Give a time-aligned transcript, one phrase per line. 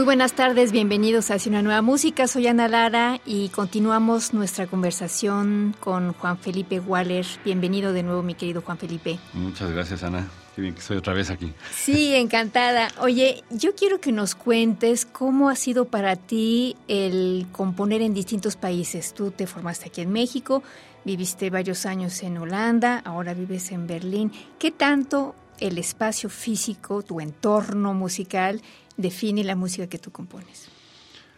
[0.00, 2.26] Muy buenas tardes, bienvenidos a Hacia una nueva música.
[2.26, 7.26] Soy Ana Lara y continuamos nuestra conversación con Juan Felipe Waller.
[7.44, 9.18] Bienvenido de nuevo, mi querido Juan Felipe.
[9.34, 10.26] Muchas gracias, Ana.
[10.56, 11.52] Qué bien que estoy otra vez aquí.
[11.70, 12.88] Sí, encantada.
[12.98, 18.56] Oye, yo quiero que nos cuentes cómo ha sido para ti el componer en distintos
[18.56, 19.12] países.
[19.12, 20.62] Tú te formaste aquí en México,
[21.04, 24.32] viviste varios años en Holanda, ahora vives en Berlín.
[24.58, 28.62] ¿Qué tanto el espacio físico, tu entorno musical,
[28.96, 30.68] define la música que tú compones.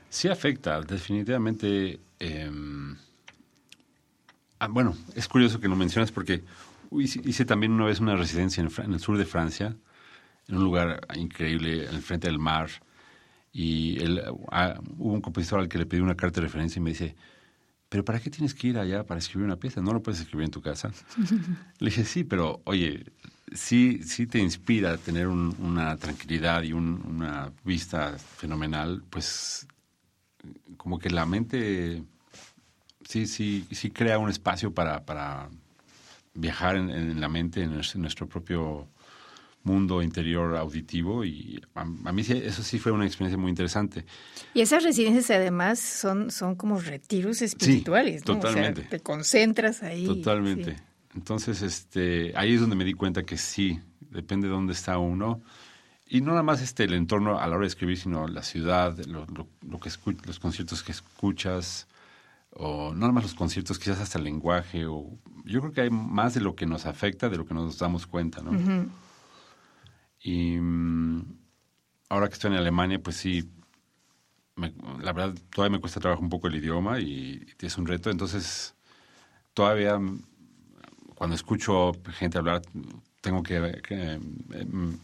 [0.09, 1.99] Sí afecta, definitivamente.
[2.19, 2.97] Em,
[4.59, 6.43] ah, bueno, es curioso que lo mencionas porque
[7.01, 9.75] hice también una vez una residencia en, el sur de Francia,
[10.49, 12.69] en un lugar increíble, en el frente del mar.
[13.53, 13.99] Y
[14.51, 17.17] ah, hubo un compositor al que le pedí una carta de referencia y me dice,
[17.93, 19.83] pero ¿para qué tienes que ir allá para escribir una pieza?
[19.83, 20.91] ¿No lo puedes escribir en tu casa?
[21.79, 23.05] le dije, sí, pero oye,
[23.53, 29.67] sí, sí te inspira tener una tranquilidad y una vista fenomenal, pues
[30.79, 32.03] como que la mente
[33.07, 35.51] sí, sí, sí crea un espacio para, para
[36.33, 38.89] viajar en, la mente, en nuestro, propio
[39.65, 44.05] mundo interior auditivo y a, mí eso sí fue una experiencia muy interesante.
[44.55, 48.83] Y esas residencias además son, son como retiros espirituales, Totalmente.
[48.83, 50.07] te concentras ahí.
[50.07, 50.77] Totalmente.
[51.15, 53.79] Entonces, este, ahí es donde me di cuenta que sí,
[54.11, 55.43] depende de dónde está uno.
[56.09, 58.99] Y no nada más este, el entorno a la hora de escribir, sino la ciudad,
[59.07, 59.91] lo, lo, que
[60.27, 61.87] los conciertos que escuchas,
[62.51, 64.87] o no nada más los conciertos, quizás hasta el lenguaje.
[64.87, 65.11] O,
[65.45, 68.07] yo creo que hay más de lo que nos afecta de lo que nos damos
[68.07, 68.53] cuenta, ¿no?
[70.23, 71.25] Y mm,
[72.09, 73.51] ahora que estoy en Alemania, pues sí,
[75.01, 78.11] la verdad todavía me cuesta trabajar un poco el idioma y, y es un reto.
[78.11, 78.75] Entonces,
[79.55, 79.99] todavía
[81.23, 82.63] cuando escucho gente hablar,
[83.21, 83.55] tengo que,
[83.89, 84.99] em,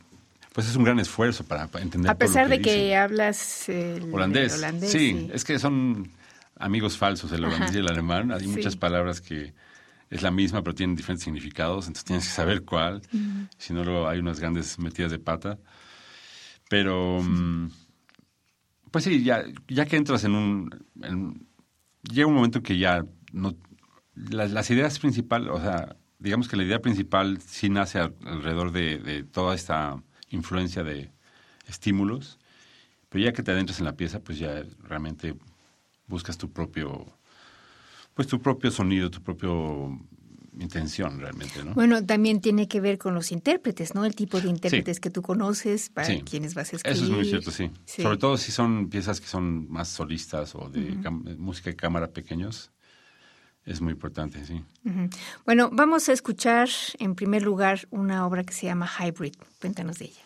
[0.53, 2.11] pues es un gran esfuerzo para, entender.
[2.11, 3.67] A pesar de que hablas
[4.13, 4.61] holandés.
[4.81, 6.11] sí, es que son
[6.59, 8.33] amigos falsos el holandés y el alemán.
[8.33, 9.53] Hay muchas palabras que
[10.11, 13.03] es la misma, pero tienen diferentes significados, entonces tienes que saber cuál.
[13.59, 15.59] Si no, luego hay unas grandes metidas de pata.
[16.69, 17.71] Pero, mm,
[18.91, 21.47] pues sí, ya, ya que entras en un...
[22.03, 23.55] llega un momento que ya no...
[24.15, 29.25] Las, las ideas principales, o sea, digamos que la idea principal sí nace alrededor de,
[29.31, 31.11] toda esta influencia de
[31.67, 32.39] estímulos,
[33.09, 35.37] pero ya que te adentras en la pieza, pues ya realmente
[36.07, 37.07] buscas tu propio,
[38.19, 39.97] pues tu propio sonido, tu propio
[40.59, 41.73] intención realmente, ¿no?
[41.75, 44.05] Bueno, también tiene que ver con los intérpretes, ¿no?
[44.05, 46.97] El tipo de intérpretes que tú conoces, para quienes vas a escribir.
[46.97, 47.71] Eso es muy cierto, sí.
[47.85, 50.81] Sobre todo si son piezas que son más solistas o de
[51.37, 52.73] música de cámara pequeños,
[53.65, 54.65] es muy importante, sí.
[55.47, 56.69] Bueno, vamos a escuchar
[56.99, 59.35] en primer lugar una obra que se llama Hybrid.
[59.61, 60.23] Cuéntanos de ella.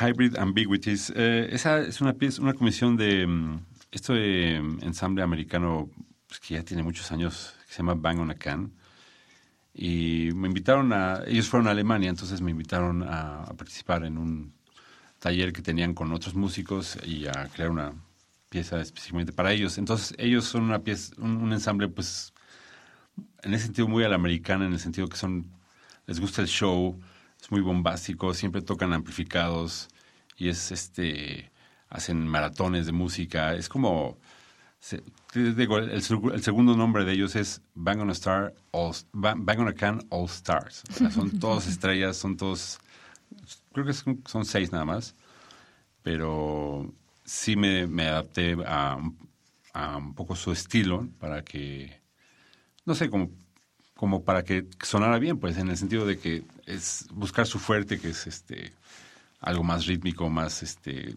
[0.00, 1.12] Hybrid Ambiguities.
[1.14, 3.60] Eh, esa es una pieza, una comisión de mm,
[3.92, 5.88] esto de mm, ensamble americano
[6.36, 8.72] pues, que ya tiene muchos años, que se llama Bang on a Can.
[9.74, 14.54] Y me invitaron a, ellos fueron a Alemania, entonces me invitaron a, participar en un
[15.18, 17.92] taller que tenían con otros músicos y a crear una
[18.48, 19.78] pieza específicamente para ellos.
[19.78, 22.32] Entonces ellos son una pieza, un ensamble pues
[23.42, 25.50] en ese sentido muy a la americana, en el sentido que son,
[26.06, 26.98] les gusta el show,
[27.40, 29.88] es muy bombástico, siempre tocan amplificados
[30.36, 31.50] y es este,
[31.88, 34.18] hacen maratones de música, es como,
[35.34, 38.54] el, segundo nombre de ellos es Bang on a Star,
[39.12, 40.82] Bang, on a Can All Stars,
[41.12, 42.78] son todos estrellas, son todos,
[43.72, 45.14] creo que son, son seis nada más,
[46.02, 46.92] pero
[47.24, 48.98] sí me, me adapté a,
[49.72, 52.06] a un poco su estilo para que
[52.86, 53.30] no sé, como,
[53.94, 57.98] como para que sonara bien, pues en el sentido de que es buscar su fuerte,
[57.98, 58.72] que es este
[59.40, 61.14] algo más rítmico, más este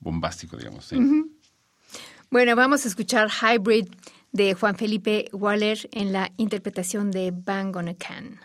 [0.00, 0.92] bombástico, digamos.
[2.32, 3.88] Bueno, vamos a escuchar Hybrid
[4.30, 8.38] de Juan Felipe Waller en la interpretación de Bang on a Can.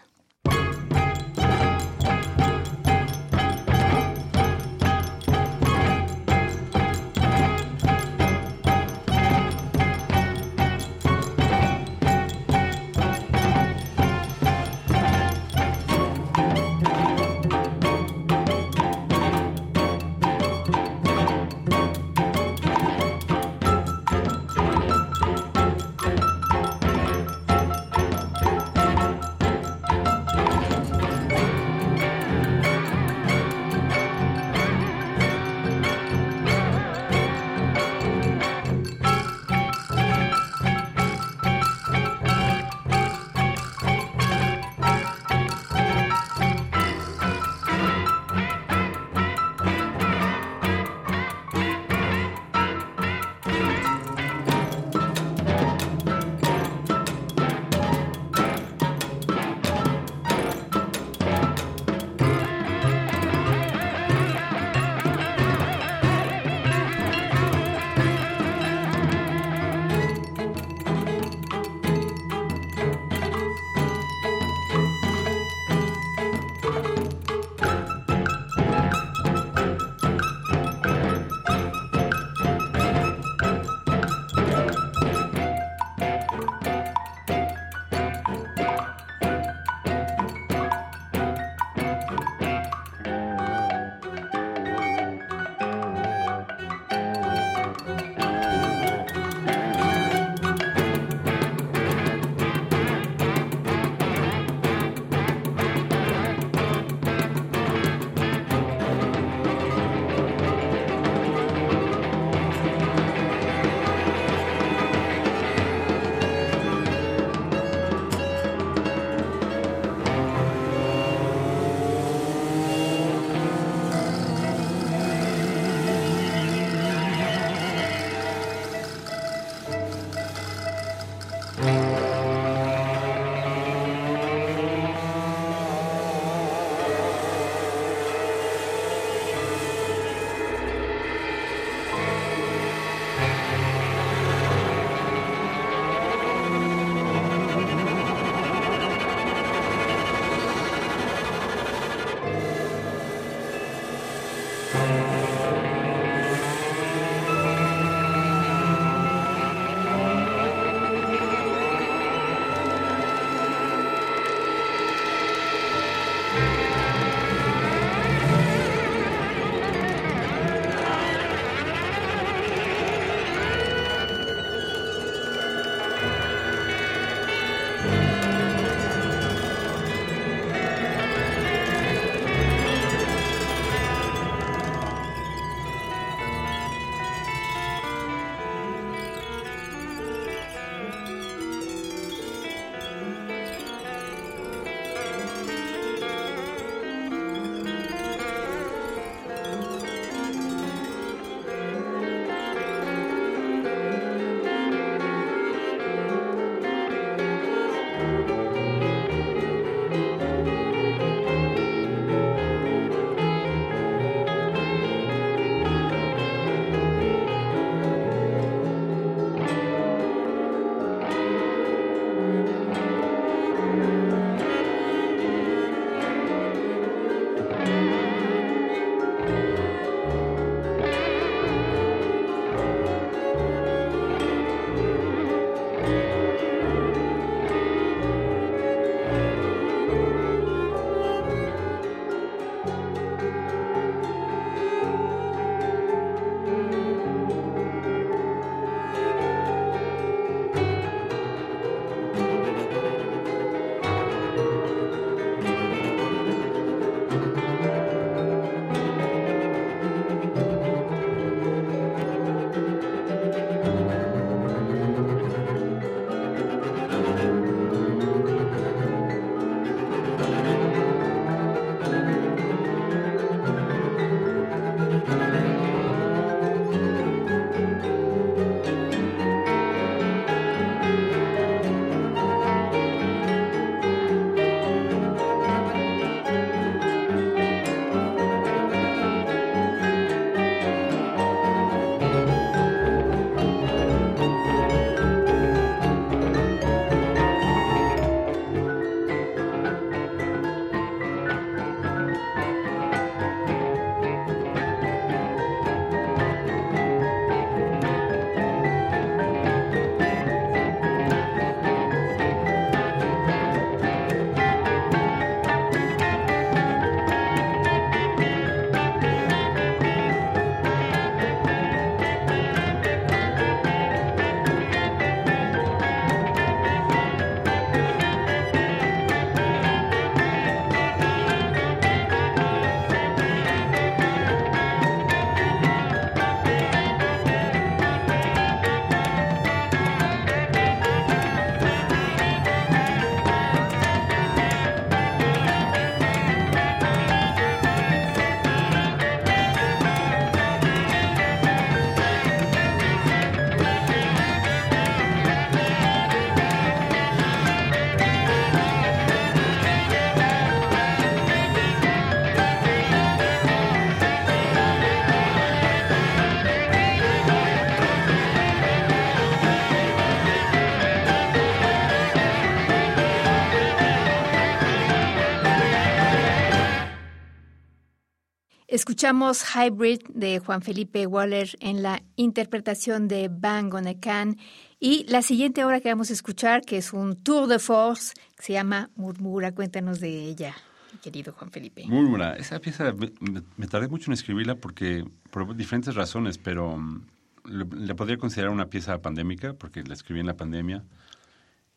[379.05, 384.35] Escuchamos Hybrid de Juan Felipe Waller en la interpretación de Bang on a Can.
[384.79, 388.53] Y la siguiente obra que vamos a escuchar, que es un tour de force, se
[388.53, 389.51] llama Murmura.
[389.51, 390.55] Cuéntanos de ella,
[391.03, 391.85] querido Juan Felipe.
[391.85, 397.05] Murmura, esa pieza me, tardé mucho en escribirla porque por diferentes razones, pero mm,
[397.45, 400.83] le, podría considerar una pieza pandémica porque la escribí en la pandemia.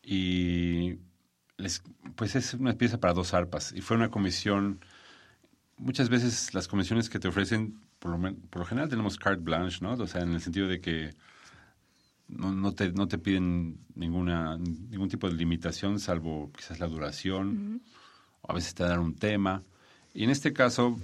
[0.01, 0.95] Y
[2.15, 3.71] pues es una pieza para dos arpas.
[3.71, 4.79] Y fue una comisión
[5.79, 9.79] muchas veces las comisiones que te ofrecen, por lo, por lo general tenemos carte blanche,
[9.81, 9.93] ¿no?
[9.93, 11.15] O sea, en el sentido de que
[12.27, 17.81] no, no, te, no te piden ninguna, ningún tipo de limitación, salvo quizás la duración,
[18.41, 19.63] o a veces te dan un tema.
[20.13, 20.99] Y en este caso,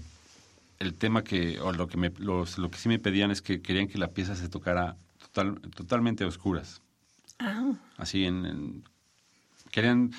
[0.79, 3.61] el tema que, o lo que, me, los, lo que sí me pedían es que
[3.61, 6.81] querían que la pieza se tocara total, totalmente a oscuras.
[7.39, 7.73] Ah.
[7.97, 8.83] Así en
[9.71, 10.11] querían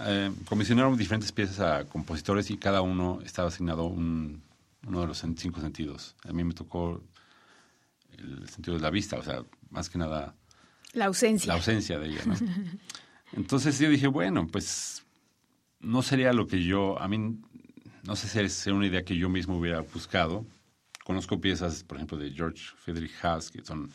[0.00, 4.42] eh, comisionaron diferentes piezas a compositores y cada uno estaba asignado un,
[4.86, 6.16] uno de los cinco sentidos.
[6.24, 7.02] A mí me tocó
[8.18, 10.34] el sentido de la vista, o sea, más que nada...
[10.92, 11.48] La ausencia.
[11.48, 12.34] La ausencia de ella, ¿no?
[13.32, 15.04] Entonces yo dije, bueno, pues
[15.80, 17.38] no sería lo que yo, a mí,
[18.04, 20.46] no sé si es una idea que yo mismo hubiera buscado.
[21.04, 23.90] Conozco piezas, por ejemplo, de George Friedrich Haas, que son,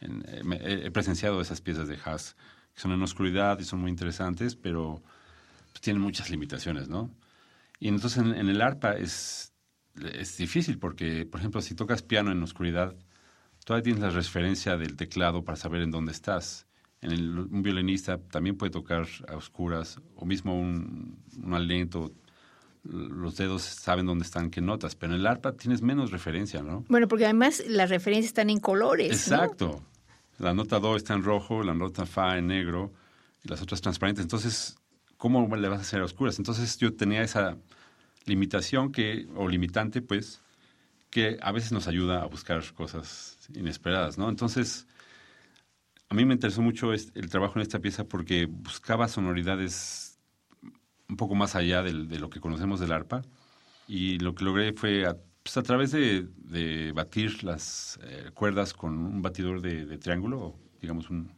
[0.00, 2.36] he presenciado esas piezas de Haas,
[2.74, 5.02] que son en oscuridad y son muy interesantes, pero
[5.72, 7.10] pues, tiene muchas limitaciones, ¿no?
[7.78, 9.52] Y entonces en, el arpa es,
[10.14, 12.94] es difícil porque, por ejemplo, si tocas piano en oscuridad,
[13.64, 16.66] todavía tienes la referencia del teclado para saber en dónde estás.
[17.00, 22.12] En el, un violinista también puede tocar a oscuras, o mismo un, un aliento,
[22.84, 26.84] los dedos saben dónde están, qué notas, pero en el arpa tienes menos referencia, ¿no?
[26.88, 29.10] Bueno, porque además las referencias están en colores.
[29.10, 29.82] Exacto.
[30.38, 32.92] La nota do está en rojo, la nota fa en negro,
[33.44, 34.24] y las otras transparentes.
[34.24, 34.76] Entonces,
[35.16, 36.38] ¿cómo le vas a hacer a oscuras?
[36.38, 37.56] Entonces yo tenía esa
[38.24, 40.40] limitación que, o limitante, pues,
[41.10, 44.28] que a veces nos ayuda a buscar cosas inesperadas, ¿no?
[44.28, 44.86] Entonces,
[46.08, 50.18] a mí me interesó mucho el trabajo en esta pieza porque buscaba sonoridades
[51.08, 53.22] un poco más allá de, lo que conocemos del arpa
[53.86, 59.22] y lo que logré fue a, pues, través de, batir las eh, cuerdas con un
[59.22, 61.32] batidor de, de triángulo, digamos un,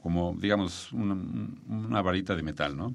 [0.00, 2.94] como, digamos, una, varita de metal, ¿no?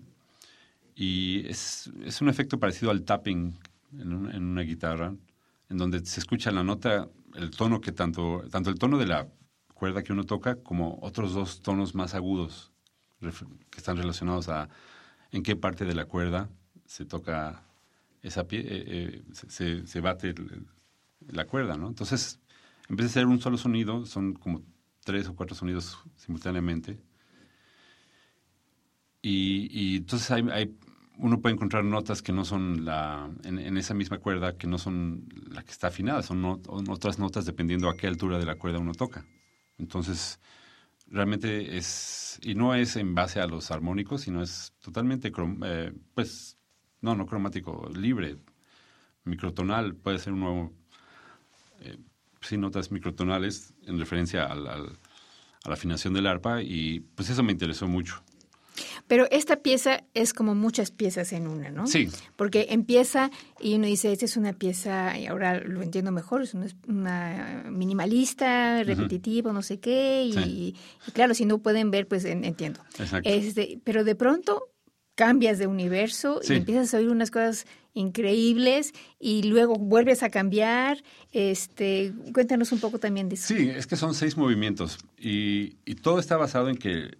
[0.95, 3.57] Y es, es, un efecto parecido al tapping
[3.93, 5.15] en, en, una guitarra,
[5.69, 9.27] en donde se escucha la nota, el tono que tanto, tanto el tono de la
[9.73, 12.71] cuerda que uno toca como otros dos tonos más agudos
[13.19, 14.69] que están relacionados a
[15.31, 16.49] en qué parte de la cuerda
[16.85, 17.63] se toca
[18.21, 20.33] esa pie, eh, eh, se, se, bate
[21.27, 21.87] la cuerda, ¿no?
[21.87, 22.39] Entonces,
[22.89, 24.63] en vez de ser un solo sonido, son como
[25.03, 26.99] tres o cuatro sonidos simultáneamente.
[29.21, 30.77] Y, entonces hay,
[31.17, 35.27] uno puede encontrar notas que no son la, en, esa misma cuerda, que no son
[35.49, 38.93] la que está afinada, son otras notas dependiendo a qué altura de la cuerda uno
[38.93, 39.25] toca.
[39.77, 40.39] Entonces,
[41.07, 45.31] realmente es, y no es en base a los armónicos, sino es totalmente,
[45.65, 46.58] eh, pues,
[47.01, 48.37] no, no cromático, libre,
[49.23, 50.73] microtonal, puede ser un nuevo
[51.81, 51.97] eh,
[52.41, 57.51] sí, notas microtonales en referencia al, a la afinación del arpa y pues eso me
[57.51, 58.23] interesó mucho.
[59.07, 61.87] Pero esta pieza es como muchas piezas en una, ¿no?
[61.87, 62.09] Sí.
[62.35, 66.53] Porque empieza y uno dice, esta es una pieza, y ahora lo entiendo mejor, es
[66.87, 70.75] una, minimalista, repetitiva, no sé qué, y,
[71.13, 72.81] claro, si no pueden ver, pues entiendo.
[72.99, 73.29] Exacto.
[73.29, 74.69] Este, pero de pronto
[75.19, 81.03] cambias de universo y empiezas a oír unas cosas increíbles y luego vuelves a cambiar.
[81.33, 83.53] Este, cuéntanos un poco también de eso.
[83.53, 87.17] Sí, es que son seis movimientos y, todo está basado en que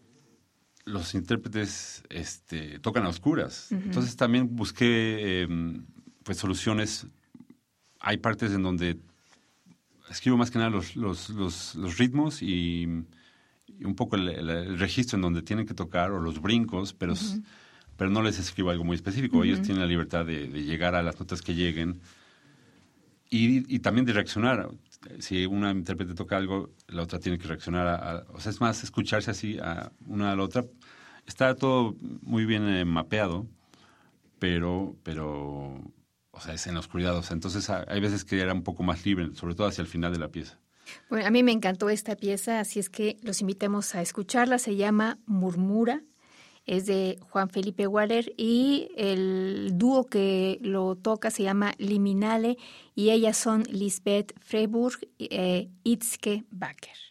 [0.85, 3.69] los intérpretes este, tocan a oscuras.
[3.69, 5.85] Entonces también busqué em,
[6.23, 7.05] pues soluciones.
[7.99, 8.97] Hay partes en donde
[10.09, 15.41] escribo más que nada los, los, los, ritmos y, un poco el, registro en donde
[15.41, 17.13] tienen que tocar o los brincos, pero
[17.99, 19.43] pero no les escribo algo muy específico.
[19.43, 21.99] Ellos tienen la libertad de, llegar a las notas que lleguen
[23.29, 24.69] y, también de reaccionar.
[25.19, 27.87] Si una intérprete toca algo, la otra tiene que reaccionar.
[27.87, 30.63] A, o sea, es más escucharse así a una a la otra.
[31.27, 33.45] Está todo muy bien eh, mapeado,
[34.39, 35.83] pero, pero,
[36.31, 37.17] o sea, es en la oscuridad.
[37.17, 39.89] O sea, entonces hay veces que era un poco más libre, sobre todo hacia el
[39.89, 40.57] final de la pieza.
[41.09, 44.57] Bueno, a mí me encantó esta pieza, así es que los invitamos a escucharla.
[44.57, 46.01] Se llama Murmura
[46.69, 52.57] es de Juan Felipe Waller y el dúo que lo toca se llama Liminale
[52.93, 57.08] y ellas son Lisbeth Freiburg e Itzke Baker.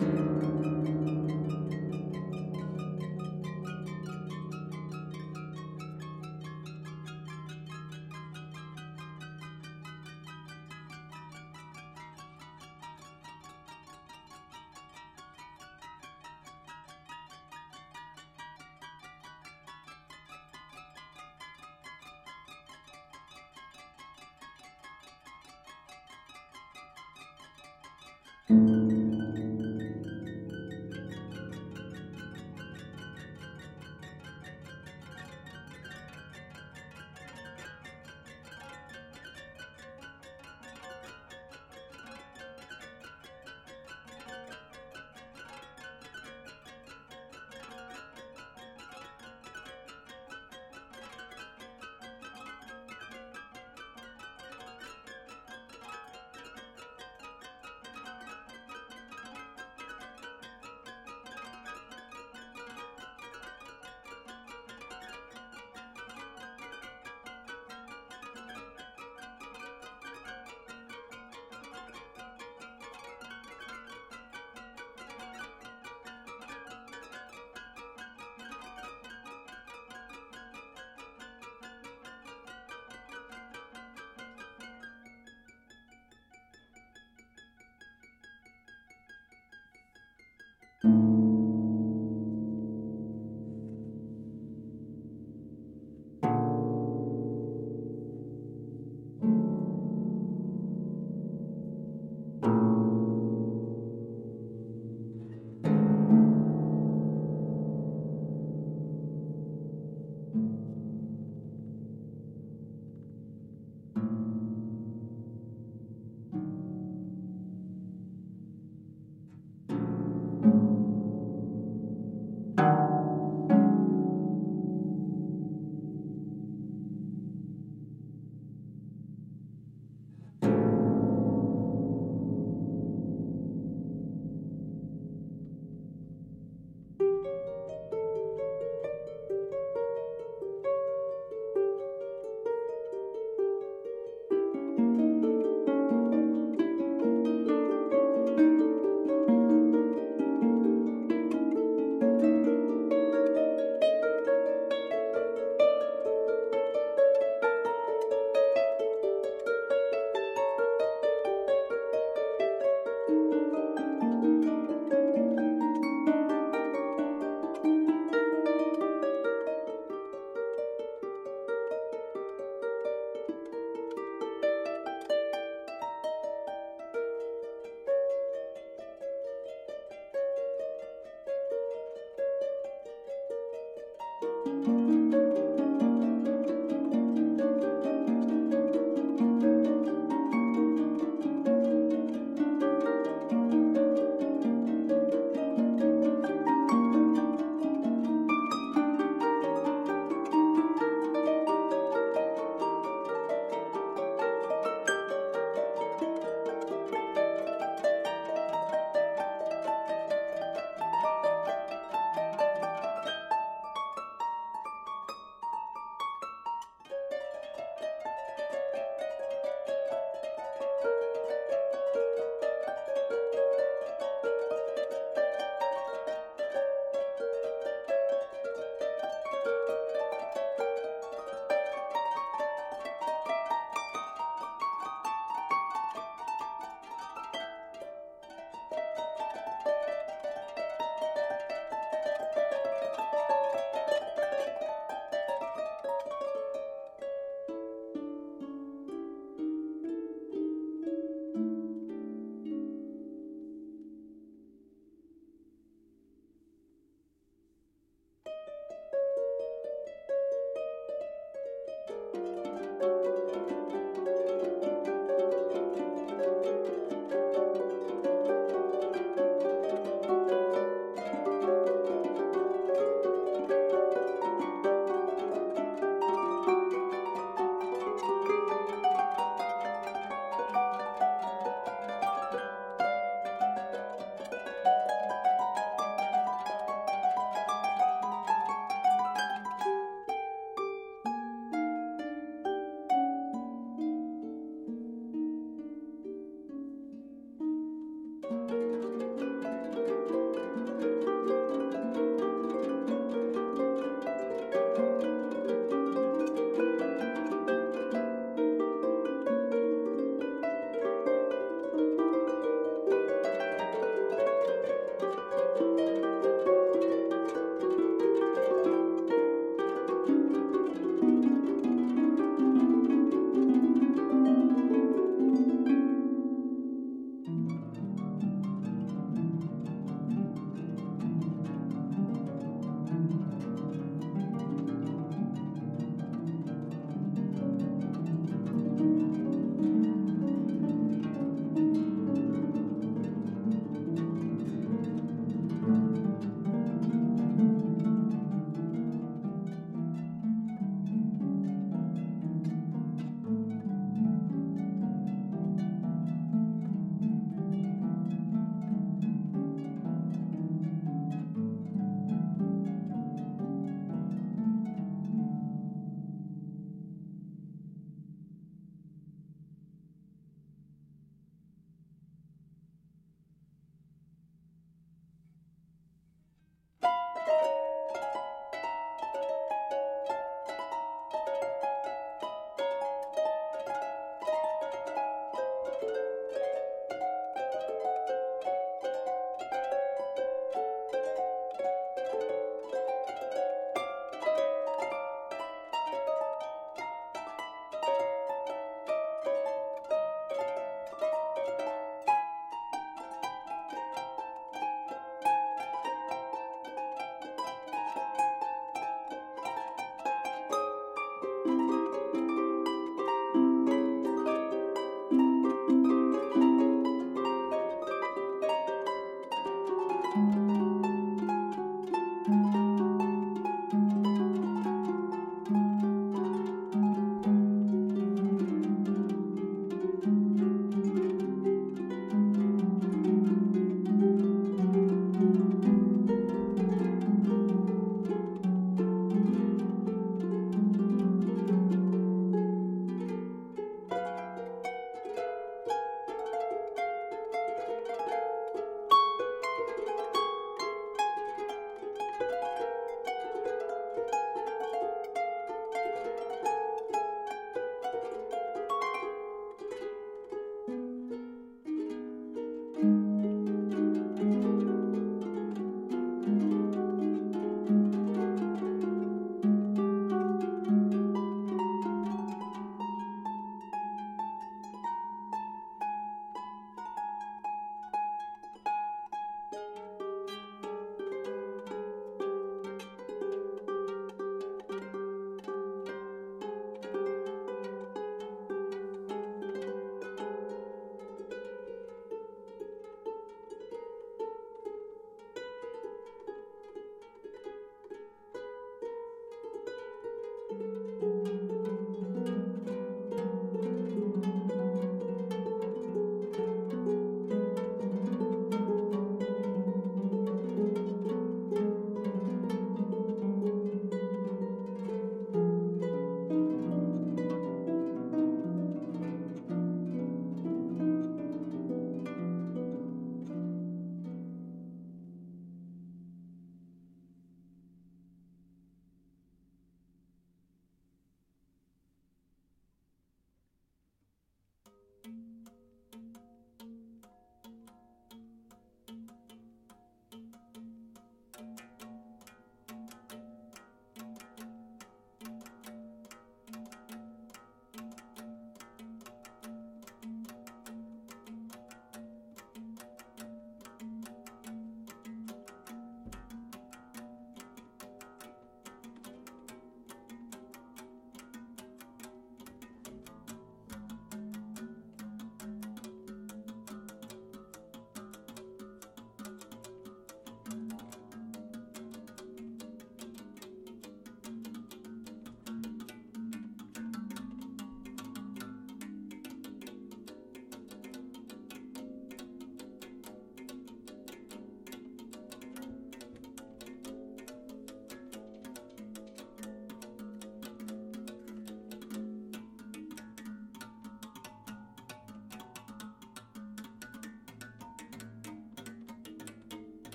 [0.00, 0.12] thank
[28.50, 28.84] mm -hmm.
[28.84, 28.89] you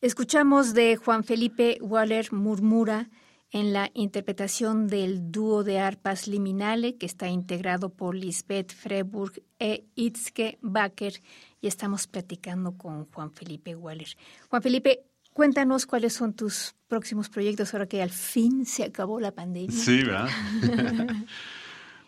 [0.00, 3.10] Escuchamos de Juan Felipe Waller Murmura
[3.50, 9.84] en la interpretación del dúo de arpas Liminale, que está integrado por Lisbeth Freiburg e
[9.96, 11.12] Itzke Baker,
[11.60, 14.16] y estamos platicando con Juan Felipe Waller.
[14.48, 15.00] Juan Felipe,
[15.34, 19.76] cuéntanos cuáles son tus próximos proyectos ahora que al fin se acabó la pandemia.
[19.76, 20.30] Sí, ¿verdad?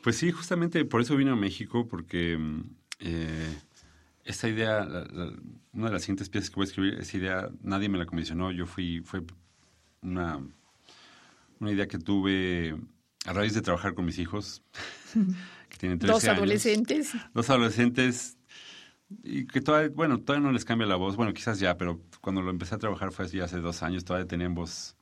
[0.03, 2.38] pues sí, justamente por eso vine a México, porque
[3.01, 3.55] eh,
[4.25, 4.87] esta idea,
[5.73, 8.53] una de las siguientes piezas que voy a escribir, esa idea nadie me la comisionó,
[8.53, 9.23] yo fui, fue
[10.03, 10.41] una,
[11.61, 12.77] una idea que tuve
[13.25, 14.62] a raíz de trabajar con mis hijos,
[15.68, 17.12] que tienen 13 Dos adolescentes.
[17.35, 18.37] Dos adolescentes
[19.23, 22.43] y que todavía, bueno, todavía no les cambia la voz, bueno, quizás ya, pero cuando
[22.43, 24.97] lo empecé a trabajar fue ya hace dos años, todavía tenían voz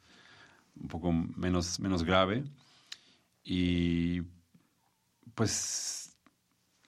[0.81, 2.45] un poco menos, menos grave.
[3.45, 4.23] Y
[5.35, 6.00] pues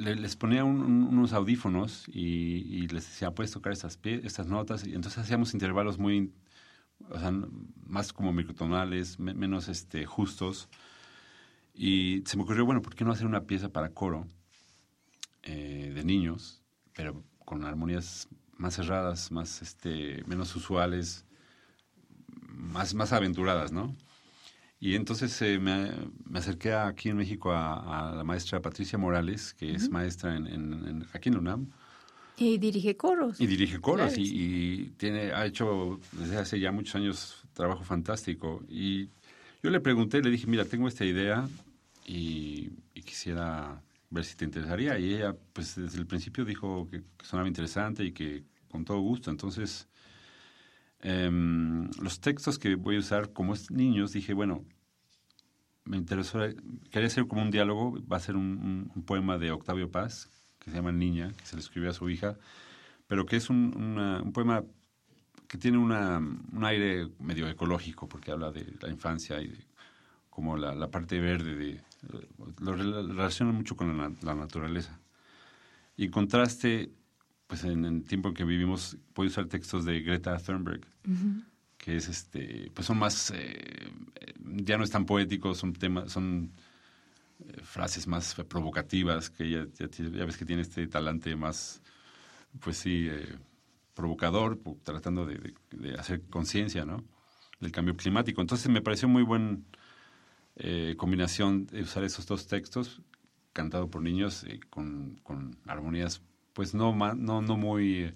[0.02, 4.86] les ponía unos audífonos y, les decía, puedes tocar estas, estas notas.
[4.86, 6.32] Y entonces hacíamos intervalos muy,
[7.08, 7.32] o sea,
[7.86, 10.68] más como microtonales, menos este, justos.
[11.74, 14.26] Y se me ocurrió, bueno, ¿por qué no hacer una pieza para coro
[15.42, 16.62] eh, de niños,
[16.94, 21.24] pero con armonías más cerradas, más, este, menos usuales,
[22.46, 23.96] más, más aventuradas, ¿no?
[24.82, 25.92] Y entonces eh, me,
[26.36, 31.36] acerqué aquí en México a, la maestra Patricia Morales, que es maestra en, aquí en
[31.36, 31.70] UNAM.
[32.36, 33.40] Y dirige coros.
[33.40, 38.64] Y dirige coros y, tiene, ha hecho desde hace ya muchos años trabajo fantástico.
[38.68, 39.08] Y
[39.62, 41.48] yo le pregunté, le dije, mira, tengo esta idea
[42.04, 42.70] y,
[43.04, 43.80] quisiera
[44.10, 44.98] ver si te interesaría.
[44.98, 48.98] Y ella, pues desde el principio dijo que, que sonaba interesante y que con todo
[48.98, 49.30] gusto.
[49.30, 49.86] Entonces
[51.02, 54.64] Em, los textos que voy a usar como niños, dije, bueno,
[55.84, 56.38] me interesó,
[56.90, 60.30] quería hacer como un diálogo, va a ser un, poema de Octavio Paz,
[60.60, 62.38] que se llama Niña, que se le escribió a su hija,
[63.08, 64.64] pero que es un, poema
[65.48, 69.52] que tiene un aire medio ecológico, porque habla de la infancia y
[70.30, 71.80] como la, parte verde, de,
[72.60, 74.98] lo relaciona mucho con la, la naturaleza.
[75.96, 76.92] Y en contraste,
[77.52, 80.80] pues en el tiempo en que vivimos, puedo usar textos de Greta Thunberg,
[81.76, 83.92] que es este, pues son más, eh,
[84.40, 86.50] ya no es tan poéticos, son temas, son
[87.40, 91.82] eh, frases más provocativas, que ella ya, ves que tiene este talante más,
[92.58, 93.36] pues sí, eh,
[93.92, 95.54] provocador, tratando de,
[95.98, 97.04] hacer conciencia, ¿no?
[97.60, 98.40] Del cambio climático.
[98.40, 99.58] Entonces me pareció muy buena
[100.96, 103.02] combinación de usar esos dos textos,
[103.52, 106.22] cantado por niños, con, con armonías
[106.52, 108.14] pues no, no, no muy,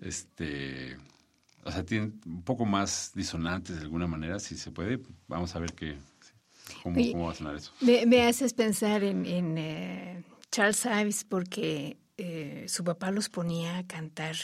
[0.00, 0.96] este,
[1.64, 5.00] o sea, tienen un poco más disonantes de alguna manera, si se puede.
[5.28, 5.96] Vamos a ver qué,
[6.82, 7.72] cómo, va a sonar eso.
[7.80, 14.36] Me, haces pensar en, eh, Charles Ives porque eh, su papá los ponía a cantar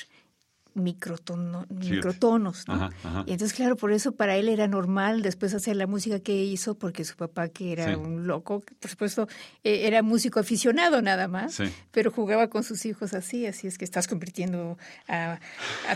[0.76, 2.90] microtono, microtonos, ¿no?
[3.26, 6.76] Y entonces, claro, por eso para él era normal después hacer la música que hizo,
[6.78, 9.28] porque su papá, que era un loco, por supuesto,
[9.64, 11.60] eh, era músico aficionado nada más,
[11.90, 15.38] pero jugaba con sus hijos así, así es que estás convirtiendo a,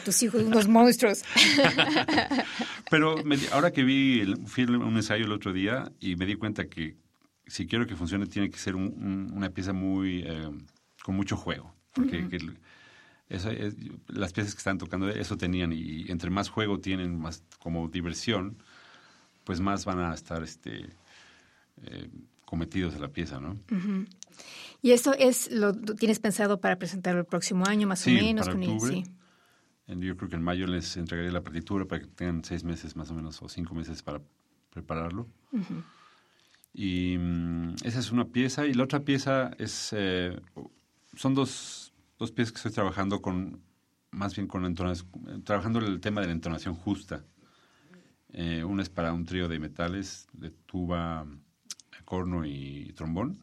[0.04, 1.22] tus hijos en unos monstruos.
[2.90, 3.16] pero
[3.52, 6.96] ahora que vi, fui un ensayo el otro día y me di cuenta que
[7.46, 10.50] si quiero que funcione tiene que ser una pieza muy, eh,
[11.02, 12.26] con mucho juego, porque
[13.30, 13.48] eso
[14.08, 18.56] las piezas que están tocando eso tenían y entre más juego tienen, más como diversión,
[19.44, 20.90] pues más van a estar este
[21.84, 22.10] eh,
[22.44, 23.56] cometidos a la pieza, ¿no?
[24.82, 28.48] Y esto es lo tienes pensado para presentarlo el próximo año, más o menos.
[28.48, 29.04] Para sí.
[29.86, 33.10] Yo creo que en mayo les entregaré la partitura para que tengan seis meses más
[33.10, 34.20] o menos o cinco meses para
[34.72, 35.28] prepararlo.
[36.74, 40.40] Y mm, esa es una pieza y la otra pieza es eh,
[41.16, 41.89] son dos
[42.20, 43.62] dos piezas que estoy trabajando con,
[44.10, 47.24] más bien con entonación, trabajando el tema de la entonación justa.
[48.32, 51.26] Eh, una es para un trío de metales, de tuba,
[52.04, 53.38] corno y trombón,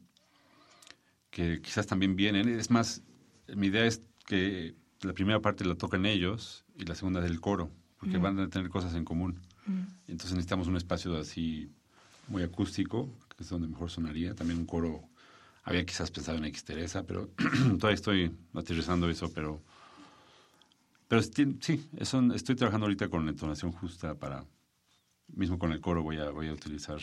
[1.31, 2.47] que quizás también vienen.
[2.47, 3.01] Es más,
[3.47, 7.71] mi idea es que la primera parte la toquen ellos y la segunda del coro,
[7.99, 9.41] porque van a tener cosas en común.
[10.07, 11.71] Entonces necesitamos un espacio así
[12.27, 14.35] muy acústico, que es donde mejor sonaría.
[14.35, 15.09] También un coro
[15.67, 17.29] había quizás pensado en X Teresa, pero
[17.77, 19.61] todavía estoy aterrizando eso, pero
[21.09, 24.45] pero sí, eso, estoy trabajando ahorita con la entonación justa para
[25.27, 26.99] mismo con el coro voy a voy a utilizar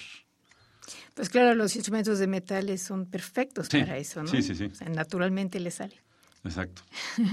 [1.15, 4.29] pues claro, los instrumentos de metales son perfectos para eso, ¿no?
[4.29, 4.65] Sí, sí, sí.
[4.65, 6.04] O sea, naturalmente le sale.
[6.45, 6.83] Exacto.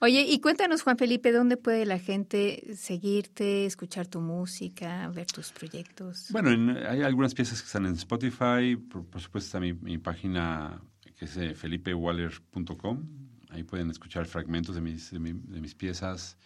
[0.00, 5.52] Oye, y cuéntanos, Juan Felipe, ¿dónde puede la gente seguirte, escuchar tu música, ver tus
[5.52, 6.26] proyectos?
[6.30, 6.50] Bueno,
[6.86, 10.82] hay algunas piezas que están en Spotify, por, supuesto está mi, página
[11.18, 13.06] que es eh, felipewaller.com,
[13.48, 16.36] ahí pueden escuchar fragmentos de mis, de, mis piezas.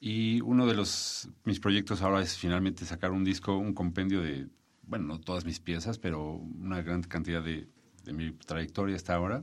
[0.00, 4.46] Y uno de los mis proyectos ahora es finalmente sacar un disco, un compendio de,
[4.84, 7.68] bueno, no todas mis piezas, pero una gran cantidad de,
[8.04, 9.42] de mi trayectoria hasta ahora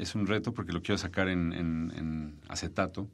[0.00, 3.08] es un reto porque lo quiero sacar en, acetato.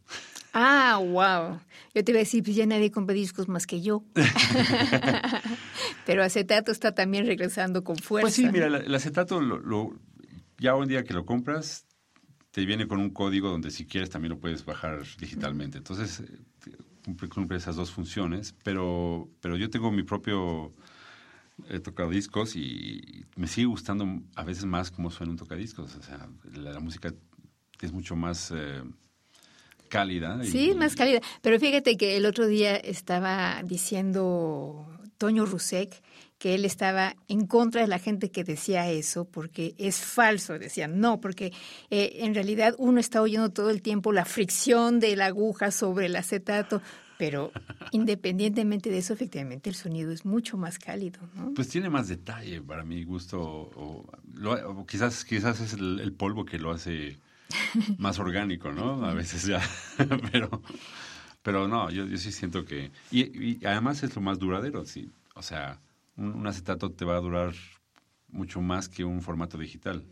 [0.52, 1.60] Ah, wow.
[1.94, 4.04] Yo te iba a decir, pues ya nadie compra discos más que yo.
[6.06, 8.24] Pero acetato está también regresando con fuerza.
[8.24, 9.92] Pues sí, mira, el acetato, lo,
[10.58, 11.86] ya un día que lo compras,
[12.52, 15.76] te viene con un código donde si quieres también lo puedes bajar digitalmente.
[15.76, 20.72] Entonces, eh, cumple, cumple esas dos funciones, pero, pero yo tengo mi propio
[21.68, 25.96] he tocado discos y me sigue gustando a veces más cómo suena un tocadiscos.
[25.96, 27.12] O sea, la, música
[27.80, 28.82] es mucho más eh,
[29.88, 30.42] cálida.
[30.44, 31.20] sí, más cálida.
[31.42, 34.86] Pero fíjate que el otro día estaba diciendo
[35.18, 36.02] Toño Rusek
[36.38, 40.58] que él estaba en contra de la gente que decía eso porque es falso.
[40.58, 41.52] Decía, no, porque
[41.90, 46.06] eh, en realidad uno está oyendo todo el tiempo la fricción de la aguja sobre
[46.06, 46.82] el acetato.
[47.18, 47.52] Pero
[47.92, 51.54] independientemente de eso, efectivamente el sonido es mucho más cálido, ¿no?
[51.54, 56.70] Pues tiene más detalle para mi gusto, o, quizás, quizás es el, polvo que lo
[56.72, 57.16] hace
[57.98, 59.04] más orgánico, ¿no?
[59.04, 59.62] A veces ya,
[60.32, 60.62] pero,
[61.42, 62.90] pero no, yo, yo sí siento que...
[63.10, 65.10] Y, además es lo más duradero, sí.
[65.34, 65.80] O sea,
[66.16, 67.54] un, acetato te va a durar
[68.28, 70.04] mucho más que un formato digital.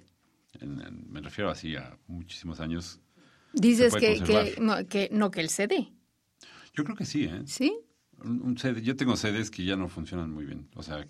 [0.60, 3.00] me refiero así a muchísimos años.
[3.52, 5.92] Dices que, que, no, que no que el CD.
[6.74, 7.42] Yo creo que sí, ¿eh?
[7.46, 7.78] ¿Sí?
[8.22, 10.68] Un, CD, yo tengo CDs que ya no funcionan muy bien.
[10.74, 11.06] O sea,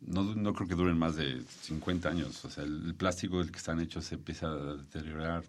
[0.00, 2.44] no, no creo que duren más de 50 años.
[2.44, 5.44] O sea, el, plástico del que están hechos se empieza a deteriorar.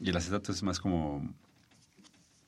[0.00, 1.34] Y el acetato es más como.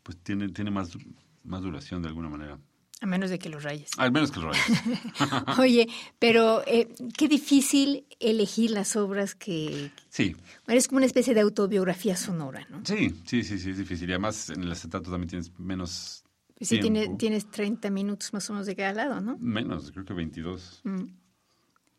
[0.03, 0.97] Pues tiene, tiene más,
[1.43, 2.59] más duración de alguna manera.
[3.03, 3.91] A menos de que los rayes.
[3.99, 5.59] Al menos que los rayes.
[5.59, 5.87] Oye,
[6.19, 9.91] pero eh, qué difícil elegir las obras que...
[10.09, 10.35] Sí.
[10.67, 12.81] Es como una especie de autobiografía sonora, ¿no?
[12.85, 14.09] Sí, sí, sí, sí, es difícil.
[14.09, 16.25] Y además en el acetato también tienes menos
[16.59, 19.37] Sí, tiene, tienes 30 minutos más o menos de cada lado, ¿no?
[19.39, 20.81] Menos, creo que 22.
[20.85, 21.05] Mm.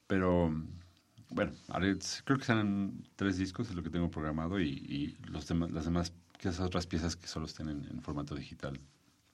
[0.08, 0.52] Pero,
[1.30, 1.52] bueno,
[2.24, 6.12] creo que serán tres discos, es lo que tengo programado, y, y los las demás,
[6.40, 8.80] esas otras piezas que solo estén en formato digital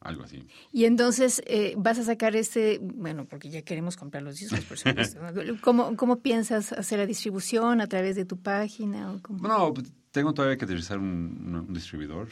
[0.04, 0.46] algo así.
[0.72, 4.78] Y entonces eh, vas a sacar este, bueno, porque ya queremos comprar los discos, por
[4.78, 5.20] supuesto.
[5.62, 9.12] ¿Cómo, ¿Cómo, piensas hacer la distribución a través de tu página?
[9.12, 12.28] O No, pues, tengo todavía que utilizar un, distribuidor.